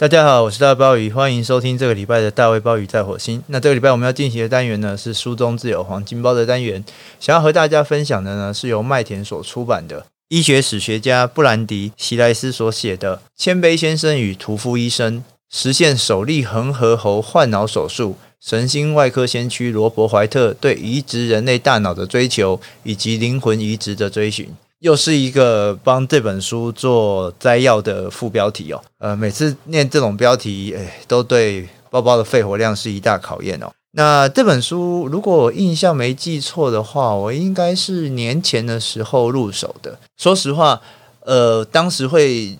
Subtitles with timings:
[0.00, 3.42] 大家好，我是大卫鲍鱼，欢迎收听这个礼拜的大卫鲍鱼在火星。
[3.48, 6.84] 那这个礼拜我们要进行的单元呢，是书中自有黄金包的单元。
[7.18, 24.48] 想要和大家分享的呢，是由麦田所出版的医学史学家布兰迪·席莱斯所写的《谦卑先生与屠夫医生：实现首例恒河猴换脑手术》，神经外科先驱罗伯·怀特对移植人类大脑的追求，以及灵魂移植的追寻。
[24.80, 33.70] 又是一个帮这本书做摘要的副标题哦，呃，每次念这种标题，哎，都对包包的肺活量是一大考验哦。
[33.92, 39.98] 那这本书，如果我印象没记错的话，我应该是年前的时候入手的。
[40.16, 40.80] 说实话，
[41.20, 42.56] 呃，当时会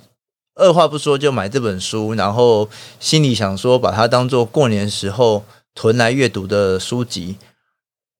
[0.56, 5.44] 二话不说就买这本书，然后心里想说把它当做过年时候
[5.74, 7.36] 囤来阅读的书籍。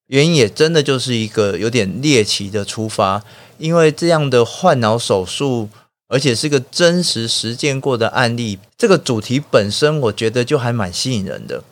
[0.08, 3.22] 原因也真的就是一个有点猎奇的出发，
[3.58, 5.68] 因为这样的换脑手术，
[6.08, 11.62] 而且是个真实实践过的案例，这个主题本身我觉得就还蛮吸引人的。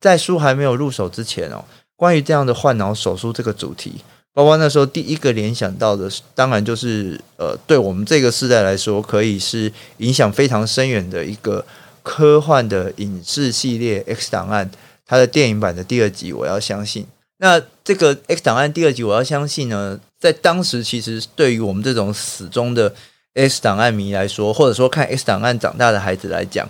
[0.00, 1.64] 在书还没有入手之前哦，
[1.96, 3.96] 关于这样的换脑手术这个主题，
[4.32, 11.66] 包括那时候第一个联想到的，当然就是呃，对我们这个时代来说，可以是影响非常深远的一个
[12.02, 14.70] 科幻的影视系列《X 档案》，
[15.04, 17.06] 它的电影版的第二集，我要相信。
[17.42, 22.90] 那这个《X 档案》第二集，我要相信呢，在当时其实对于我们这种死忠的
[23.32, 26.68] 《X 档案》迷来说，或者说看《X 档案》长大的孩子来讲，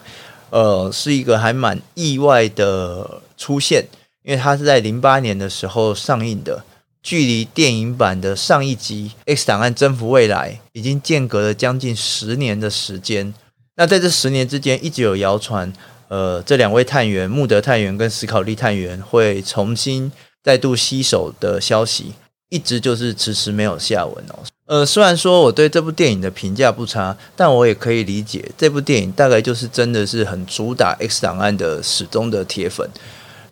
[0.51, 3.85] 呃，是一个还蛮意外的出现，
[4.23, 6.63] 因为它是在零八年的时候上映的，
[7.03, 13.35] 距离电影版的上一集《X 档案：征服未来》已经间隔了将近十年的时间。
[13.75, 15.73] 那在这十年之间，一直有谣传，
[16.07, 20.13] 呃，这两位探员穆德探员跟史考利探员会重新。
[20.43, 22.13] 再度携手的消息，
[22.49, 24.39] 一直就是迟迟没有下文哦。
[24.67, 32.89] 呃，虽然说我对这部电影的评价不差，但我也可以理解，这部电影大概就是真的是很主打 X 档案的始终的铁粉。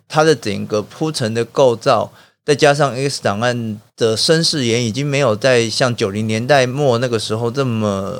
[0.07, 2.11] 它的整个铺陈的构造，
[2.45, 8.17] 再加上 X 档案的声势也已经没有在像九零年代末那个时候这么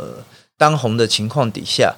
[0.57, 1.95] 当红的情况底下，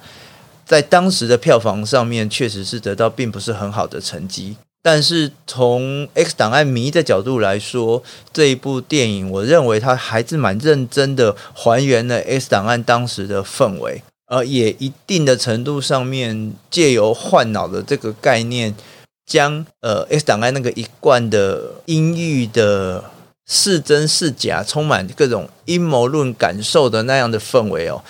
[0.64, 4.56] 在当时的票房上面，确实是得到并不是很好的成绩。
[4.84, 18.74] 但是从 X 档案迷的角度来说，这一部电影，我认为它还是蛮认真的还原了 X 档案当时的氛围，而也一定的程度上面借由换脑的这个概念，
[19.24, 23.04] 将呃 X 档案那个一贯的阴郁的
[23.46, 28.02] 是真是假，充满各种阴谋论感受的那样的氛围哦，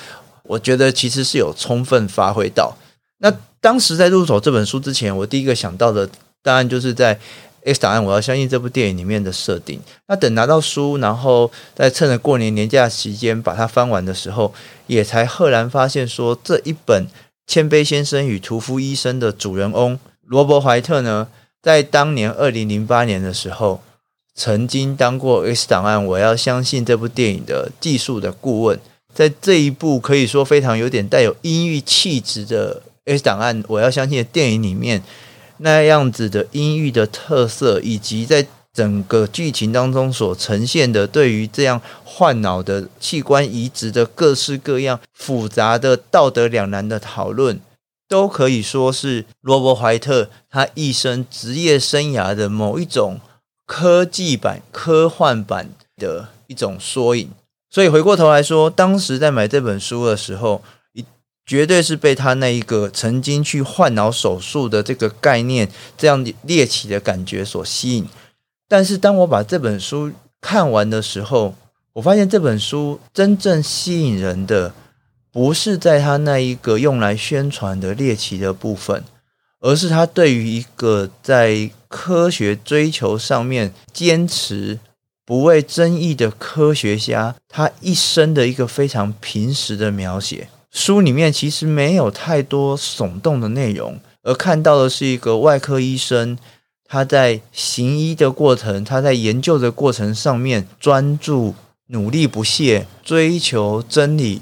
[0.44, 2.78] 我觉得其实是有充分发挥到。
[3.18, 6.08] 那当时在入手这本书之前，我第一个想到的。
[6.42, 7.14] 当然，就是在
[7.64, 9.80] 《X 档案》，我要相信这部电影里面的设定。
[10.08, 14.52] 那等拿到书，然后在趁着过年年假期间把它翻完的时候，
[14.88, 17.06] 也才赫然发现说，这一本
[17.46, 21.28] 《谦卑先生与屠夫医生》的主人翁罗伯·怀特呢，
[21.62, 23.80] 在当年二零零八年的时候，
[24.34, 28.80] 曾经当过《X 档案》，我要相信这部电影的技术的顾问。
[29.14, 32.82] 在这一部可以说非常有点带有阴郁气质的
[33.16, 35.00] 《X 档案》，我要相信的电影里面。
[35.62, 47.60] 那样子的阴郁的特色，以及在整个剧情当中所呈现的对于这样换脑的器官移植的各式各样复杂的道德两难的讨论，
[48.08, 53.20] 都可以说是罗伯·怀特他一生职业生涯的某一种
[53.66, 57.30] 科技版、科幻版的一种缩影。
[57.70, 60.62] 所以回过头来说，当时在买这本书的时候。
[61.44, 68.06] 绝对是被他那一个曾经去换脑手术的这个概念，这样猎奇的感觉所吸引。
[68.68, 71.54] 但是当我把这本书看完的时候，
[71.94, 74.72] 我发现这本书真正吸引人的，
[75.30, 79.04] 不是在他那一个用来宣传的猎奇的部分，
[79.60, 84.78] 而是他对于一个在科学追求上面坚持
[85.26, 90.48] 不畏争议的科学家，他一生的一个非常平实的描写。
[90.72, 96.38] 书里面其实没有太多耸动的内容，而看到的是一个外科医生，
[96.84, 101.54] 他在行医的过程，他在研究的过程上面专注、
[101.88, 104.40] 努力不懈，追求真理、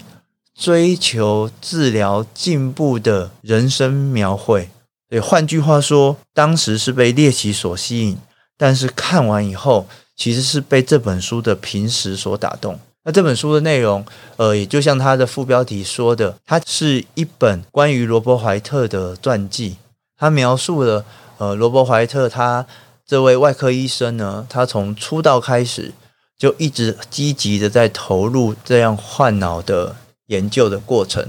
[0.55, 4.69] 追求治疗进步的人生描绘。
[5.09, 8.17] 对，换句话说，当时是被猎奇所吸引，
[8.57, 12.79] 但是看完以后，其实是被这本书的平实所打动。
[13.05, 14.05] 那这本书的内容，
[14.37, 19.77] 呃，也就像它的副标题说的，它是一本关于罗伯·怀特的传记。
[20.19, 21.07] 他描述了，
[21.39, 22.67] 呃，罗伯·怀特他
[23.07, 25.95] 这位外科医生呢，他从出道开始
[26.39, 31.27] 就一直积极的在投入这样换脑的研究的过程。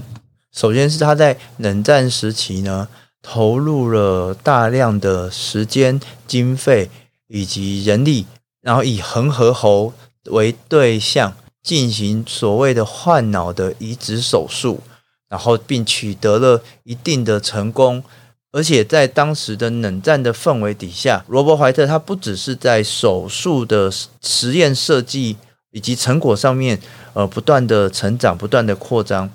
[0.52, 2.88] 首先是他在冷战时期呢，
[3.22, 6.90] 投入了大量的时间、经费
[7.28, 8.26] 以及人力，
[8.60, 9.94] 然后以恒河猴
[10.26, 11.32] 为对象
[11.62, 14.80] 进行所谓的换脑的移植手术，
[15.28, 18.02] 然后并取得了一定的成功。
[18.50, 25.38] 而且在当时的冷战的氛围底下，罗伯·怀特他不只是在手术的实验设计
[25.70, 26.78] 以及成果上面，
[27.14, 29.30] 呃，不断的成长、不断的扩张，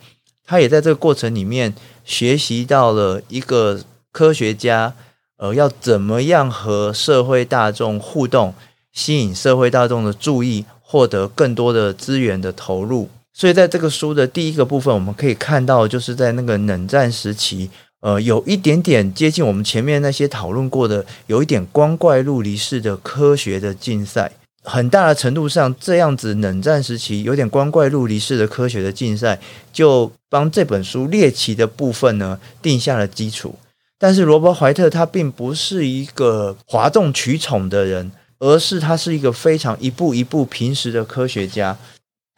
[0.45, 1.73] 他也在这个过程里面
[2.05, 3.81] 学习到了一个
[4.11, 4.93] 科学家，
[5.37, 8.53] 呃，要怎么样和社会大众互动，
[8.93, 13.09] 吸引社会大众的注意，获得更多的资源的投入。
[13.33, 17.69] 所以，在这个书的第一个部分，我们可以看到，就是在那个冷战时期。
[17.99, 24.31] 呃，有一点点接近我们前面那些讨论过的，有一点光怪陆离式的科学的竞赛，
[24.63, 29.39] 很大的程度上，这样子冷战时期有点光怪陆离式的科学的竞赛，
[29.73, 33.55] 就帮这本书猎奇的部分呢定下了基础。
[33.97, 41.77] 但是罗伯怀特他并不是一个哗众取宠的人，而是他是一个非常一步一步平实的科学家。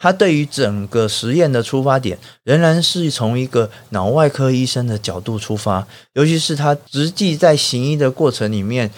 [0.02, 8.90] 他对于整个实验的出发点，仍然是从一个脑外科医生的角度出发，尤其是他实际在行医的过程里面，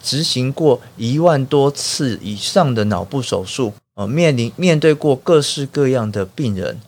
[0.00, 6.80] 执行过一万多次以上的脑部手术，呃，面临面对过各式各样的病人，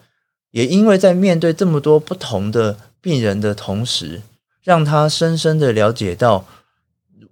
[0.52, 4.22] 也因为在面对这么多不同的病人的同时，
[4.62, 6.46] 让他深深的了解到，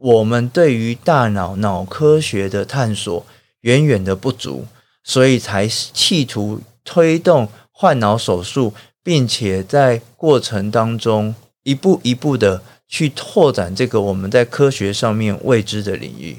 [0.05, 3.25] 我们对于大脑脑科学的探索
[3.63, 4.67] 远远的不足。
[5.07, 8.73] 所以才企图推动换脑手术，
[9.03, 16.39] 并且在过程当中一步一步的去拓展这个我们在科学上面未知的领域。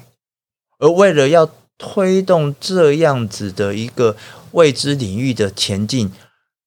[0.80, 1.48] 而为了要
[1.78, 4.18] 推动这样子的一个
[4.54, 6.12] 未知领域的前进，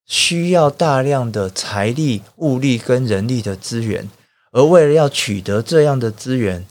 [0.06, 4.08] 需要大量的财力、物力跟人力的资源。
[4.52, 6.64] 而为了要取得这样的资源，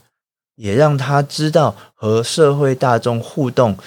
[0.57, 3.77] 也让他知道和社会大众互动。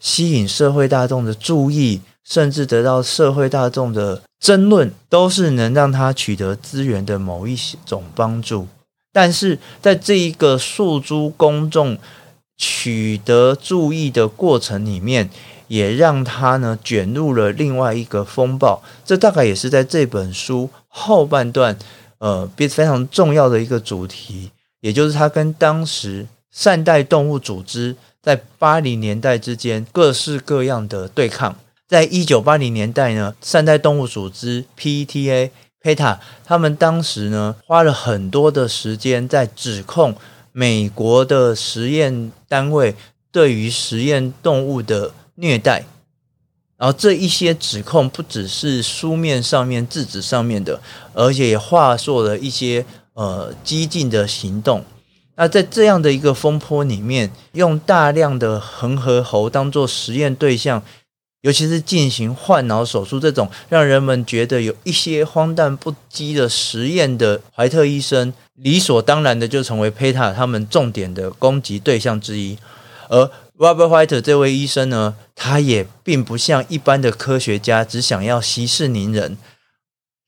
[0.00, 7.54] 吸引社会大众的注意，甚至得到社会大众的争论，都是能让他取得资源的某一
[7.84, 8.66] 种帮助。
[9.12, 11.98] 但是在这一个诉诸公众、
[12.56, 15.28] 取得注意的过程里面，
[15.68, 18.82] 也让他呢卷入了另外一个风暴。
[19.04, 21.76] 这大概也是在这本书后半段，
[22.18, 24.50] 呃，非常重要的一个主题，
[24.80, 27.96] 也就是他跟当时善待动物组织。
[28.22, 31.56] 在八零年代之间，各式各样的对抗。
[31.88, 35.48] 在一九八零年代呢，善待动物组织 PETA、
[35.82, 40.14] PETA，他们当时呢花了很多的时间在指控
[40.52, 42.94] 美国的实验单位
[43.32, 45.86] 对于实验动物的虐待。
[46.76, 50.78] 然后这一些指控不只是书面上面、字纸上面的，
[51.14, 52.84] 而且也化作了一些
[53.14, 54.84] 呃激进的行动。
[55.36, 60.82] 那在这样的一个风波里面，用大量的恒河猴当做实验对象，
[61.40, 72.58] 尤其是进行换脑手术这种让人们觉得有一些荒诞不羁的实验的怀特医生，理所当然的就成为 PETA 他们重点的攻击对象之一。
[73.08, 79.38] 而 Robert White 这位医生呢，他也并不像一般的科学家，只想要息事宁人。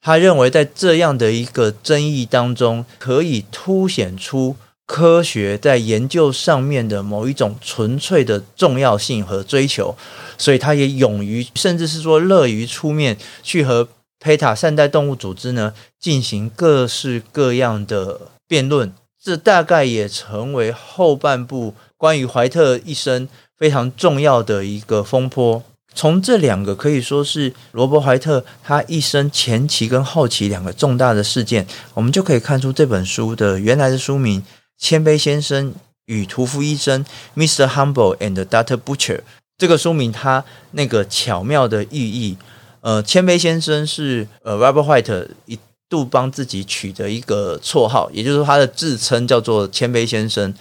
[0.03, 4.57] 他认为在这样的一个争议当中，可以凸显出。
[4.85, 9.97] 科学在研究上面的某一种纯粹的重要性和追求，
[10.37, 13.89] 所以他也勇于，甚至是说乐于出面去和
[14.23, 18.93] PETA 善待动物组织呢进行各式各样的辩论。
[19.23, 25.63] 这大概也成为后半部关于怀特一生非常重要的一个风波。
[25.95, 34.43] 从这两个可以说是罗伯怀特他一生前期跟后期两个重大的事件，我们就可以看出这本书的原来的书名。
[34.79, 35.73] 谦卑先生
[36.07, 37.05] 与屠夫医生
[37.37, 37.69] ，Mr.
[37.69, 38.77] Humble and Dr.
[38.77, 39.21] Butcher，
[39.57, 42.37] 这个书名它那个巧妙的寓意，
[42.81, 45.57] 呃，谦卑先生是呃 Robert White 一
[45.89, 50.53] 度帮自己取的一个绰号，也就是说他的自称叫做谦卑先生。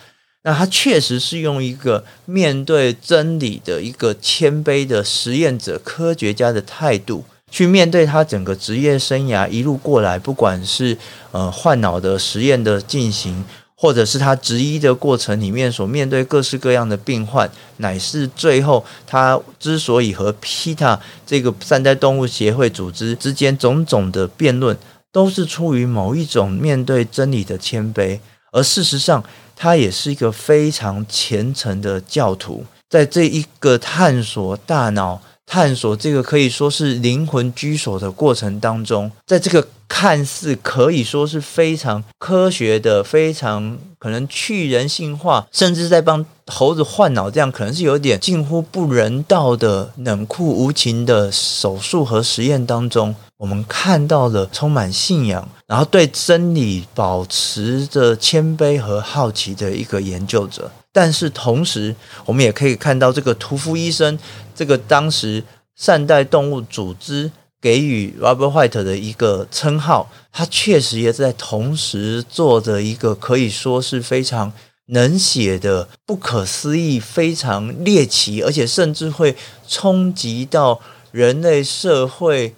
[0.43, 10.97] 那他确实是用一个面对真理的一个谦卑的实验者、科学家的态度，去面对他整个职业生涯一路过来，不管是
[11.31, 13.43] 呃换脑的实验的进行。
[13.73, 24.77] 或者是他执医的过程里面所面对各式各样的病患，乃是最后他之所以和 PETA 这个善待动物协会组织之间种种的辩论，
[25.11, 28.19] 都是出于某一种面对真理的谦卑。
[28.51, 29.23] 而事实上，
[29.55, 60.71] 他也是一个非常虔诚的教徒，在这一个探索大脑、探索这个可以说是灵魂居所的过程当中，在这个看似可以说是非常科学的、非常可能去人性化，甚至在帮猴子换脑这样，可能是有点近乎不人道的冷酷无情的手术和实验当中，我们看到了充满信仰，然后对真理保持着谦卑和好奇的一个研究者。
[60.93, 61.93] 但是同时，
[62.25, 64.17] 我们也可以看到这个屠夫医生，
[64.55, 65.43] 这个当时
[65.75, 67.29] 善待动物组织。
[67.61, 74.51] 给予 Robert White 的一个称号，他确实也在同时做着一个可以说是非常
[74.87, 79.37] 能写的、不可思议、非常猎奇，而且甚至会
[79.67, 82.55] 冲击到人类社会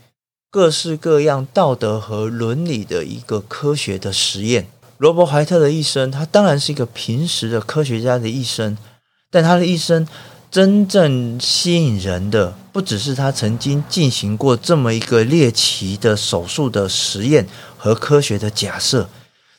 [0.50, 4.68] 各式各样道德和伦理的一个科学的实验。
[4.98, 8.78] 罗伯·怀特的一生，他当然是一个平时的科学家的一生，
[9.30, 10.08] 但他的一生。
[10.54, 19.10] 真正吸引人的，不只是他曾经进行过这么一个猎奇的手术的实验和科学的假设，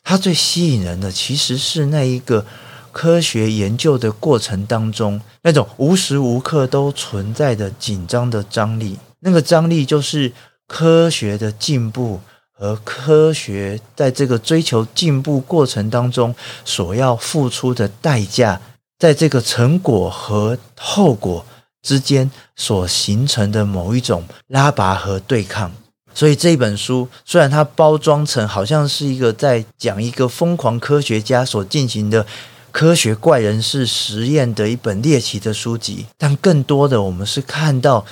[0.05, 2.47] 他最吸引人的其实是那一个
[2.93, 8.97] 科学研究的过程当中那种无时无刻都存在的紧张的张力。
[9.19, 10.31] 那个张力就是
[10.69, 12.21] 科学的进步
[12.53, 16.33] 和科学在这个追求进步过程当中
[16.65, 18.61] 所要付出的代价。
[18.99, 21.45] 在这个成果和后果
[21.83, 25.71] 之间所形成的某一种拉拔和对抗，
[26.15, 32.25] 所以这本书虽然它包装成好像是一个在讲一个疯狂科学家所进行的
[32.71, 38.07] 科学怪人式实验的一本猎奇的书籍，但更多的我们是看到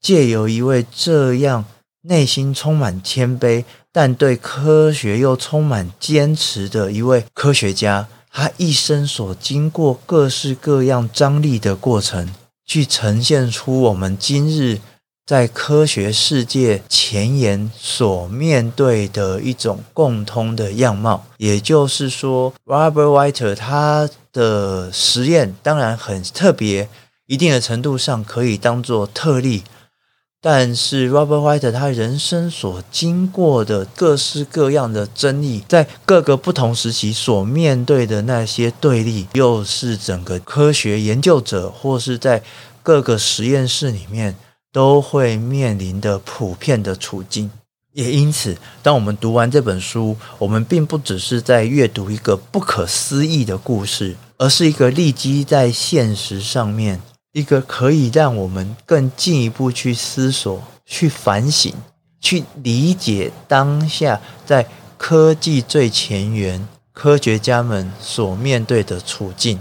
[0.00, 1.64] 借由一位这样
[2.02, 8.06] 内心充满谦卑，但对科学又充满坚持的一位科学家。
[8.38, 12.28] 他一生所经过各式各样张力的过程，
[12.66, 14.78] 去呈现出我们今日
[15.24, 21.24] 在科学世界前沿所面对的一种共通的样貌。
[21.38, 26.90] 也就是说，Robert White 他的实验当然很特别，
[27.24, 29.64] 一定的程度上可以当做特例。
[30.42, 42.42] 但是，Robert White 他人生所经过的各式各样的争议，在各个不同时期所面对的那些对立，又是整个科学研究者或是在
[42.82, 44.36] 各个实验室里面
[44.72, 47.50] 都会面临的普遍的处境。
[47.92, 57.00] 也因此，当我们读完这本书，我们并不只是在阅读一个不可思议的故事，而是一个立基在现实上面。
[57.36, 61.70] 一个可以让我们更进一步去思索、去反省、
[62.18, 64.66] 去理解当下在
[64.96, 69.60] 科技最前沿科学家们所面对的处境。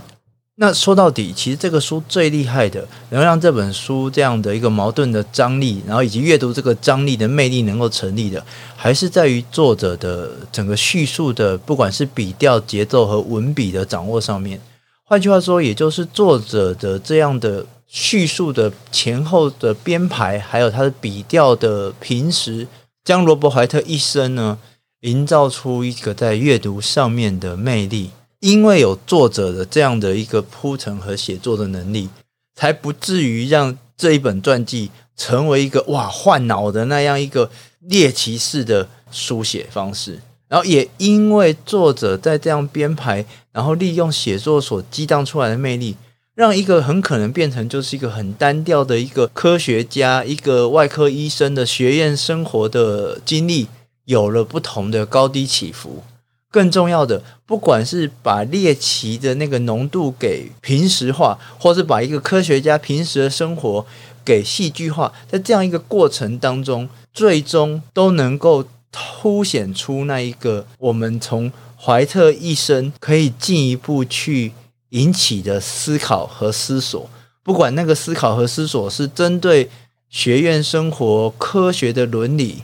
[0.55, 8.41] 那说到底，其实这个书最厉害的，能让这本书这样的一个矛盾的张力，然后以及阅读这个张力的魅力能够成立的，
[8.77, 14.61] 还是在于作者的整个叙述的，不管是笔调、节奏和文笔的掌握上面。
[15.07, 22.67] 换句话说，也就是作者的这样的叙述的前后的编排，还有他的笔调的平实，
[23.03, 24.57] 将罗伯·怀特一生呢，
[25.01, 28.09] 营造出一个在阅读上面的魅力。
[28.39, 32.09] 因为有作者的这样的一个铺陈和写作的能力，
[32.55, 37.49] 才不至于让这一本传记成为一个哇换脑的那样一个
[37.81, 40.19] 猎奇式的书写方式。
[40.55, 45.97] 然后也因为作者在这样编排，然后利用写作所激荡出来的魅力，
[46.33, 53.67] 让一个很可能变成就是一个很单调的一个科学家、一个外科医生的学院生活的经历，
[54.05, 56.01] 有了不同的高低起伏。
[56.49, 63.85] 更重要的，不管是把猎奇的那个浓度给平时化，或是把一个科学家平时的生活
[64.23, 68.63] 给戏剧化，在这样一个过程当中，最终都能够。
[68.97, 74.53] 凸显出那一个我们从怀特一生可以进一步去
[74.91, 77.09] 引起的思考和思索，
[77.43, 79.69] 不管那个思考和思索是针对
[80.09, 82.63] 学院生活、科学的伦理，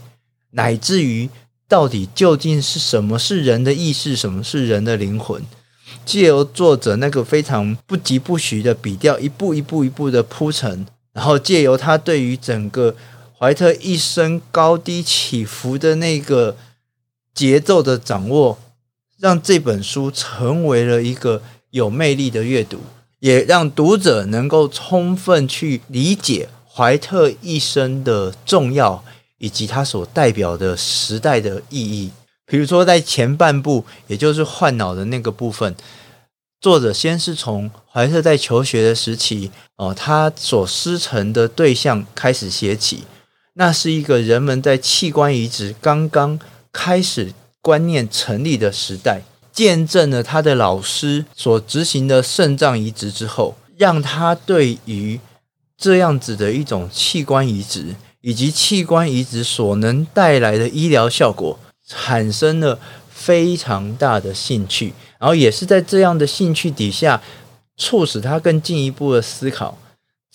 [0.52, 1.30] 乃至于
[1.68, 5.44] 到底究竟是什么是人的意识，什么是人的灵魂，
[6.06, 12.96] 借由作者那个非常不疾不徐的笔调，一步一步一步的铺陈，然后借由他对于整个。
[13.42, 16.56] 怀特一生高低起伏的那个
[17.34, 18.60] 节奏的掌握，
[19.18, 22.78] 让这本书成为了一个有魅力的阅读，
[23.18, 29.04] 也让读者能够充分去理解怀特一生的重要
[29.40, 32.12] 以及他所代表的时代的意义。
[32.46, 35.76] 比如说，在前半部，也就是换脑的那个部分，
[36.60, 43.06] 作者先是从怀特在求学的时期，哦，他所师承的对象开始写起。
[43.62, 46.40] 那是一个人们在器官移植刚刚
[46.74, 49.22] 开始观念成立的时代，
[49.54, 55.20] 见证了他的老师所执行的肾脏移植之后，让他对于
[55.78, 62.80] 这样子的一种器官移植以及器官移植所能带来的医疗效果，产生了
[63.12, 64.96] 非常大的兴趣。
[65.20, 67.22] 然后也是在这样的兴趣底下，
[67.78, 69.78] 促使他更进一步的思考：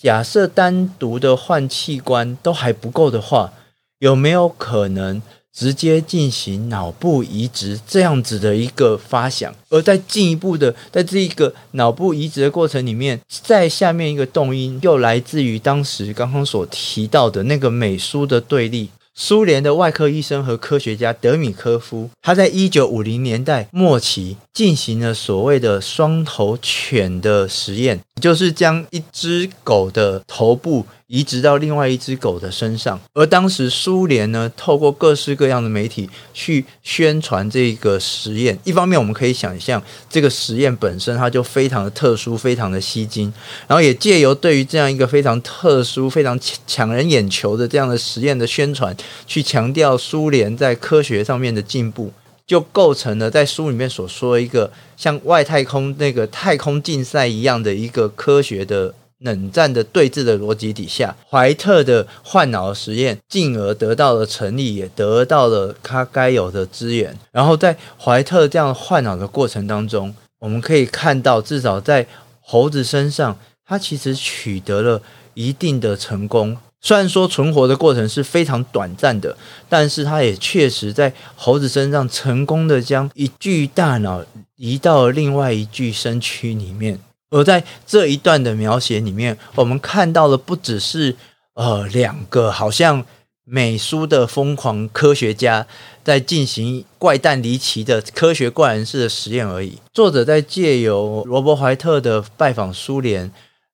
[0.01, 3.51] 假设单独的换器官都还不够的话，
[3.99, 5.21] 有没有可能？
[5.51, 18.91] 直接进行脑部移植这样子的一个发想，而在进一步的，在这一个脑部移植的过程里面，在下面一个动因又来自于当时刚刚所提到的那个美苏的对立。
[19.15, 30.85] 苏联的外科医生和科学家德米科夫，他在一九五零年代末期进行了所谓的双头犬的实验，就是将一只狗的头部。
[31.07, 38.59] 移植到另外一只狗的身上，而当时苏联呢，透过各式各样的媒体去宣传这个实验。
[38.65, 43.31] 一方面，我们可以想象这个实验本身它就非常的特殊，非常的吸睛，
[43.69, 48.93] 然后也借由对于这样一个非常特殊、非常抢人眼球的这样的实验的宣传，
[49.25, 52.11] 去强调苏联在科学上面的进步，
[52.47, 58.95] 就构成了在书里面所说一个像外太空那个太空竞赛一样的一个科学的。
[59.21, 67.17] 冷战的对峙的逻辑底下，怀特的换脑实验进而得到了成立，也得到了他该有的资源。
[67.31, 72.05] 然后在怀特这样换脑的过程当中，我们可以看到，至少在
[72.41, 75.01] 猴子身上，他其实取得了
[75.33, 76.55] 一定的成功。
[76.79, 79.35] 虽然说存活的过程是非常短暂的，
[79.67, 84.23] 但是他也确实在猴子身上成功的将一具大脑
[84.55, 86.99] 移到了另外一具身躯里面。
[87.29, 91.13] 而在这一段的描写里面，我们看到的不只是
[91.55, 93.03] 呃两个好像
[93.43, 95.67] 美苏的疯狂科学家
[96.03, 99.77] 在进行怪诞离奇的科学怪人式的实验而已。
[99.91, 103.29] 作者在借由罗伯怀特的拜访苏联，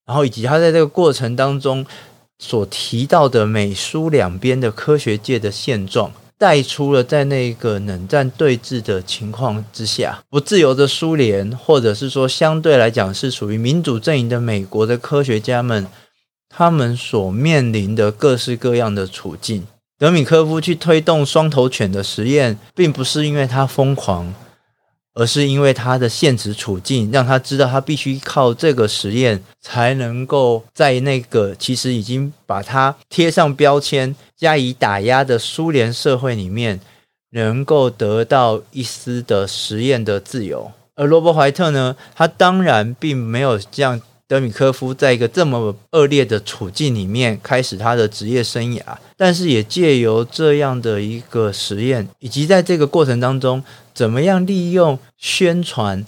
[0.08, 1.86] 然后以及他在这个过程当中
[2.45, 6.12] 所提到的美苏两边的科学界的现状。
[6.36, 15.88] 带出了在那个冷战对峙的情况之下，不自由的苏联，或者是说相对来讲是属于民主阵营的美国的科学家们，
[16.49, 19.65] 他们所面临的各式各样的处境。
[19.97, 24.34] 德米科夫去推动双头犬的实验，并不是因为他疯狂。
[25.13, 36.80] 而是因为他的现实处境，让他知道他必须靠这个实验才能够在那个其实已经把他贴上标签、加以打压的苏联社会里面，
[37.32, 40.71] 能够得到一丝的实验的自由。
[40.95, 48.81] 而罗伯怀特呢，他当然并没有这样德米科夫在一个这么恶劣的处境里面开始他的职业生涯，
[49.17, 53.63] 但是也借由这样的一个实验，以及在这个过程当中。
[53.93, 56.03] 怎么样利用宣传，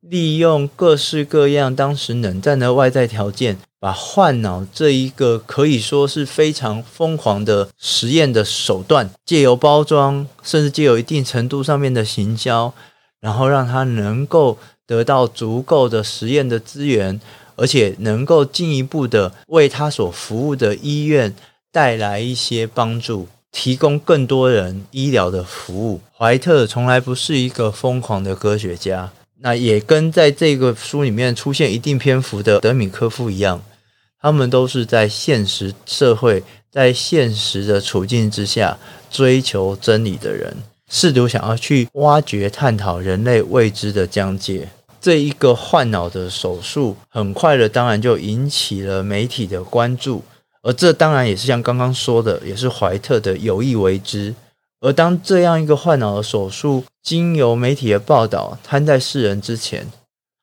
[0.00, 12.74] 利用各式各样当时冷战的外在条件，把换脑这一个可以说是非常疯狂的实验的手段，借由包装，甚至借由一定程度上面的行销，
[13.20, 17.18] 然后让他能够得到足够的实验的资源，
[17.60, 21.34] 而且能够进一步的为他所服务的医院
[21.70, 23.28] 带来一些帮助。
[23.52, 26.00] 提供更多人医疗的服务。
[26.16, 33.60] 怀特从来不是一个疯狂的科学家，那也跟在这个书里面出现一定篇幅的德米科夫一样，
[34.22, 38.78] 他们都是在现实社会、在现实的处境之下
[39.10, 40.56] 追求真理的人，
[40.88, 44.68] 试图想要去挖掘、探讨人类未知的疆界。
[45.00, 50.22] 这一个换脑的手术，很快的，当然就引起了媒体的关注。
[50.62, 54.34] 而这当然也是像刚刚说的，也是怀特的有意为之。
[54.80, 59.86] 而当这样一个换脑的手术经由媒体的报道摊在世人之前，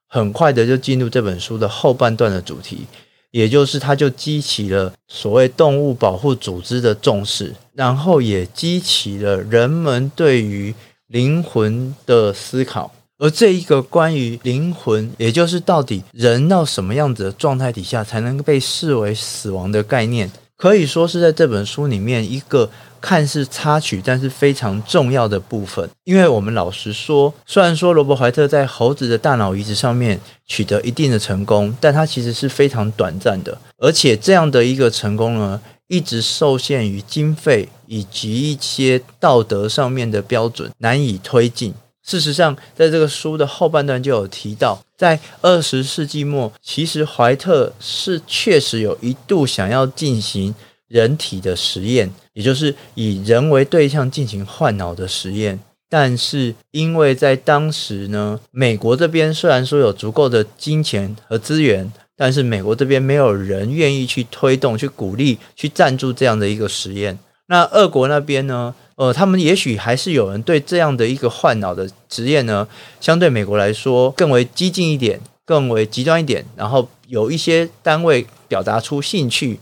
[0.08, 2.88] 很快的就进入这本书的后半段的主题，
[3.32, 10.74] 也就是它就激起了所谓动物保护组织的重视，然后也激起了人们对于
[11.08, 12.92] 灵魂的思考。
[13.20, 22.70] 而这一个关于灵魂，也就是到底人到什么样子的状态底下才能被视为死亡的概念，可以说是在这本书里面一个
[23.02, 25.90] 看似插曲，但是非常重要的部分。
[26.04, 41.74] 因为我们老实说，虽然说罗伯怀特在猴子的大脑移植上面取得一定的成功，但它其实是非常短暂的，而且这样的一个成功呢，一直受限于经费以及一些道德上面的标准，难以推进。
[42.08, 50.56] 事实上，在这个书的后半段就有提到，在二十世纪末，其实怀特是确实有一度想要进行
[50.88, 55.60] 人体的实验，也就是以人为对象进行换脑的实验。
[55.90, 67.20] 但是因为在当时呢，美国这边虽然说有足够的金钱和资源，但是美国这边没有人愿意去推动、去鼓励、去赞助这样的一个实验。
[67.48, 68.74] 那俄国那边呢？
[68.98, 72.68] 呃，他们也许还是有人对这样的一个换脑的实验呢，
[73.00, 76.44] 相对美国来说更为激进一点，更为极端一点。
[76.56, 79.60] 然后有一些单位表达出兴趣，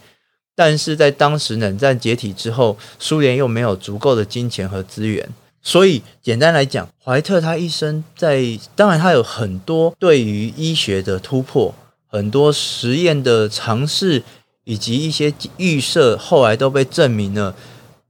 [0.56, 5.28] 但是在当时冷战解体之后，苏联又没有足够的金钱和资源，
[5.62, 11.76] 所以简单来讲，怀特他一生在，当然他有很多对于医学的突破，
[12.08, 14.24] 很多实验的尝试，
[14.64, 17.54] 以及一些预设，后来都被证明了。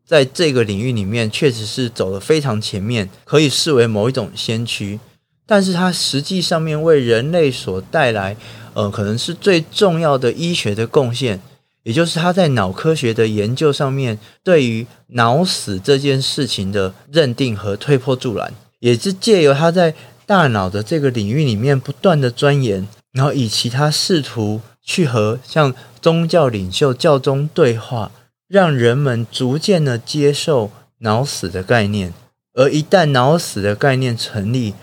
[0.05, 4.99] 在这个领域里面，确实是走得非常前面，可以视为某一种先驱。
[5.47, 8.35] 但是，它实际上面为人类所带来，
[8.73, 11.39] 呃，可能是最重要的医学的贡献，
[11.83, 19.93] 也就是他在脑科学的研究上面，对于脑死这件事情的认定和推波助澜，也是借由他在
[20.25, 28.11] 大脑的这个领域里面不断的钻研，然后以其他试图去和像宗教领袖教宗对话。
[28.47, 32.13] 让人们逐渐的接受脑死的概念，
[32.53, 34.75] 而一旦脑死的概念成立，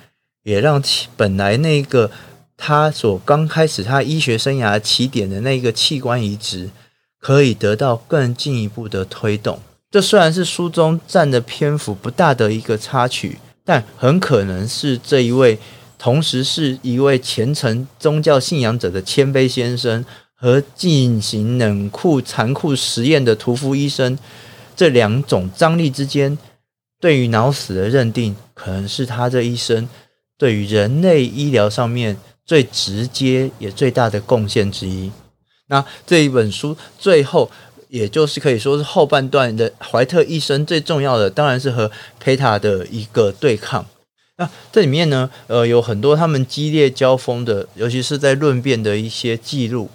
[0.43, 2.11] 也让其本来那个
[2.57, 6.71] 他所刚开始他医学生涯起点的那个器官移植，
[7.21, 9.61] 可以得到更进一步的推动。
[9.91, 15.59] 这虽然是书中占的篇幅不大的一个插曲，但很可能是这一位
[15.99, 20.05] 同时是一位虔诚宗教信仰者的谦卑先生。
[20.43, 24.19] 和进行冷酷残酷实验的屠夫医生，
[24.75, 26.37] 这两种张力之间，
[26.99, 29.89] 对于脑死的认定，可能是他这一生
[30.37, 35.13] 对于人类医疗上面最直接也最大的贡献之一。
[35.69, 37.49] 那这一本书最后，
[37.89, 43.87] 也就是可以说是后半段的怀特一生最重要的，当然是和佩塔的一个对抗。
[44.39, 49.89] 那这里面呢，呃，有很多他们激烈交锋的，尤其是在论辩的一些记录。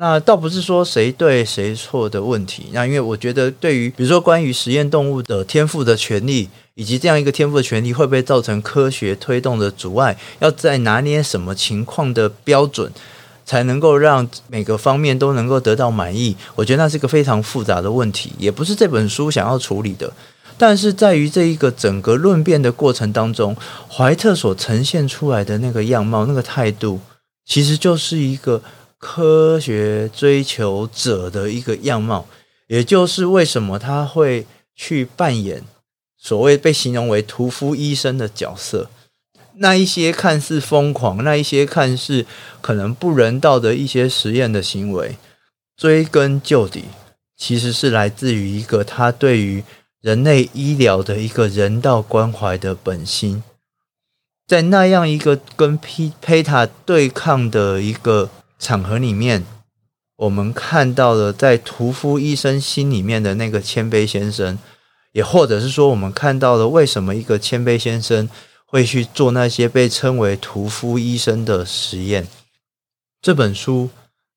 [0.00, 12.92] 那倒不是说谁对谁错的问题，那因为我觉得，对于比如说关于实验动物的天赋的权利，以及这样一个天赋的权利会不会造成科学推动的阻碍，要在拿捏什么情况的标准，
[13.44, 20.12] 才能够让每个方面都能够得到满意，我觉得那是一个非常复杂的问题，也不是这本书想要处理的。
[20.56, 23.56] 但是在于这一个整个论辩的过程当中，
[23.90, 27.00] 怀特所呈现出来的那个样貌、那个态度，
[27.44, 28.62] 其实就是一个。
[28.98, 32.26] 科学追求者的一个样貌，
[32.66, 35.62] 也就是为什么他会去扮演
[36.16, 38.90] 所谓被形容为屠夫医生的角色。
[39.60, 42.26] 那一些看似疯狂，那一些看似
[42.60, 45.16] 可能不人道的一些实验的行为，
[45.76, 46.86] 追根究底，
[47.36, 49.62] 其实是来自于一个他对于
[50.00, 53.44] 人类医疗的一个人道关怀的本心。
[54.46, 58.30] 在那样一个跟佩佩塔对抗的一个。
[58.58, 59.44] 场合里面，
[60.16, 64.58] 我们看到了在屠夫医生心里面的那个谦卑先生，
[65.12, 68.28] 也或者是说，我们看到了为什么一个谦卑先生
[68.66, 72.26] 会去做那些被称为屠夫医生的实验。
[73.22, 73.90] 这本书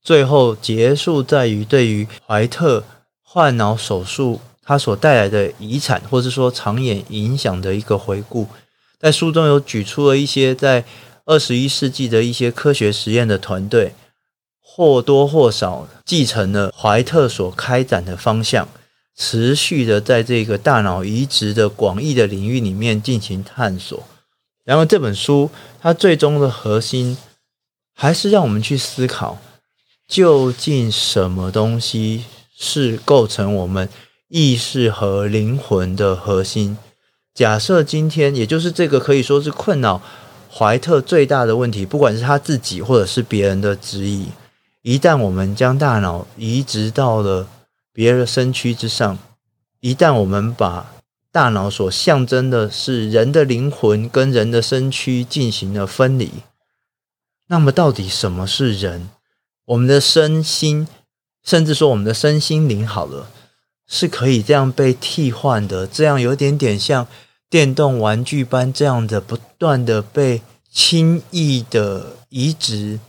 [0.04, 2.84] 最后结束在于对于怀特
[3.22, 8.48] 换脑手术它所带来的遗产，或者说长远影响的一个回顾。
[9.00, 10.86] 在书中有举出了一些在
[11.26, 13.94] 二十一世纪的一些科学实验的团队。
[14.74, 18.70] 或多或少继承了怀特所开展的方向，
[19.18, 24.02] 持续的在这个大脑移植的广义的领域里面进行探索。
[24.64, 27.18] 然后这本书它最终的核心，
[27.94, 29.40] 还是让我们去思考，
[30.08, 32.24] 究竟什么东西
[32.58, 33.90] 是构成我们
[34.30, 36.78] 意识和灵魂的核心？
[37.34, 40.02] 假设今天，也就是这个可以说是困扰
[40.50, 44.28] 怀特最大的问题，不管是他自己或者是别人的质疑。
[44.84, 47.48] 一旦我们将大脑移植到了
[47.94, 49.20] 别人的身躯之上，
[49.80, 50.92] 一旦我们把
[51.32, 56.32] 大脑所象征的是人的灵魂跟人的身躯进行了分离，
[57.48, 59.10] 那么到底什么是人？
[59.66, 60.88] 我们的身心，
[61.44, 63.30] 甚至说我们的身心灵，好了，
[63.88, 67.06] 是可以这样被替换的，这样有点点像
[67.52, 70.42] 电动玩具般这样的不断的被
[70.72, 73.00] 轻易的移植，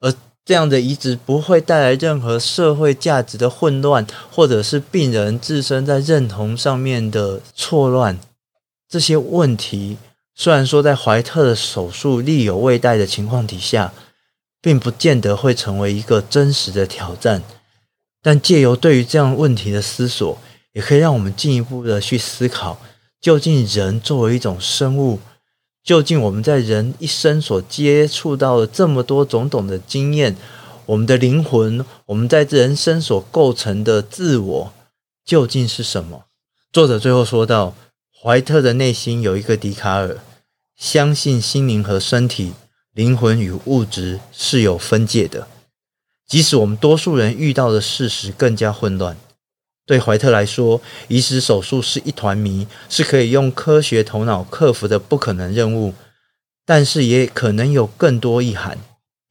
[0.00, 0.12] 而。
[0.50, 8.18] 这样的移植不会带来任何社会价值的混乱，或者是病人自身在认同上面的错乱。
[8.88, 9.96] 这些问题
[10.34, 13.92] 虽然说在怀特的手术力有未逮的情况底下，
[14.60, 17.44] 并不见得会成为一个真实的挑战。
[18.20, 20.36] 但借由对于这样问题的思索，
[20.72, 22.80] 也可以让我们进一步的去思考，
[23.20, 25.20] 究竟人作为一种生物，
[25.82, 30.36] 究竟我们在人一生所接触到的这么多种种的经验，
[30.86, 34.72] 我们的灵魂，我们在人生所构成的自我，
[35.24, 36.24] 究竟是什么？
[36.72, 37.74] 作者最后说到：
[38.22, 40.18] 怀特的内心有一个笛卡尔，
[40.76, 42.52] 相信心灵和身体、
[42.92, 45.48] 灵魂与物质是有分界的。
[46.26, 49.16] 即使我们多数人遇到的事实更加混乱，
[49.90, 55.94] 对怀特来说，移植手术是一团谜，是可以用科学头脑克服的不可能任务。
[56.64, 58.78] 但是也可能有更多意涵，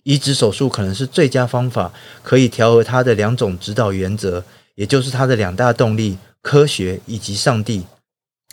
[0.03, 4.43] 移植手术可能是最佳方法，可以调和他的两种指导原则，
[4.75, 7.85] 也就是他的两大动力：科学以及上帝。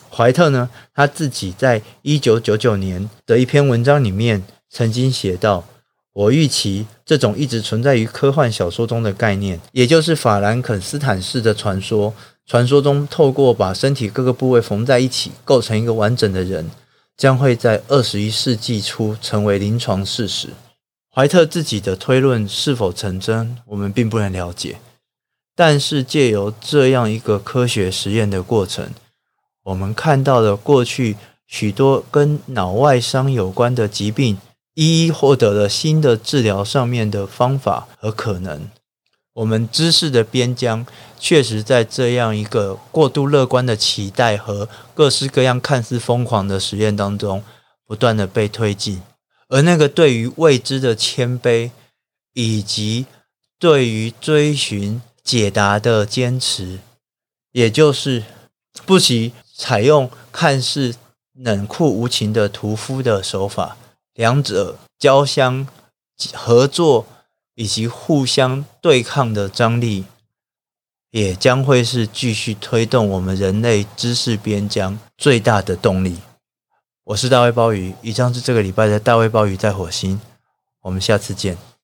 [0.09, 5.65] 怀特呢，他自己在一九九九年的一篇文章里面曾经写道。
[6.17, 12.15] 我预期这种一直存在于科幻小说中的概念，也就是法兰肯斯坦式的传说。
[12.47, 16.71] 传说中，透过把身体各个部位缝在一起，构成一个完整的人，
[17.19, 20.49] 将会在二十一世纪初成为临床事实。
[21.15, 24.79] 怀特自己的推论是否成真，我们并不能了解。
[25.55, 28.89] 但是，借由这样一个科学实验的过程，
[29.65, 34.39] 我们看到了过去许多跟脑外伤有关的疾病。
[34.77, 38.69] 一一获得了新的治疗上面的方法和可能。
[39.33, 40.87] 我们知识的边疆
[41.19, 47.43] 确实在这样一个过度乐观的期待和各式各样看似疯狂的实验当中，
[47.87, 49.01] 不断的被推进。
[49.49, 51.71] 而那个对于未知的谦卑，
[52.35, 53.07] 以及
[53.59, 56.81] 对于追寻解答的坚持，
[57.53, 58.25] 也就是
[58.85, 60.95] 不惜采用看似
[61.33, 63.79] 冷酷无情的屠夫的手法。
[64.17, 65.69] 两者交相
[66.33, 67.07] 合作
[67.55, 70.07] 以及互相对抗的张力，
[71.11, 76.19] 也将会是继续推动我们人类知识边疆最大的动力。
[77.05, 80.19] 我是大卫鲍鱼，以上是这个礼拜的大卫鲍鱼在火星，
[80.81, 81.59] 我们下次见。